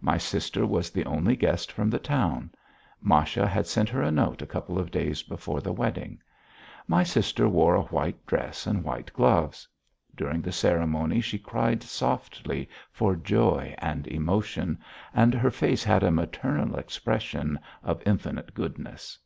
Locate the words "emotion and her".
14.06-15.50